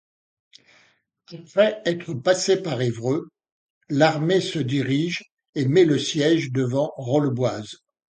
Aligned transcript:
Après 1.31 1.79
être 1.85 2.15
passé 2.15 2.59
par 2.63 2.81
Évreux, 2.81 3.27
l'armée 3.89 4.41
se 4.41 4.57
dirige 4.57 5.21
et 5.53 5.67
met 5.67 5.85
le 5.85 5.99
siège 5.99 6.51
devant 6.51 6.91
Rolleboise. 6.97 7.75